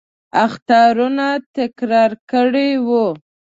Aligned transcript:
اخطارونه 0.45 1.27
تکرار 1.55 2.11
کړي 2.31 2.69
وو. 2.87 3.05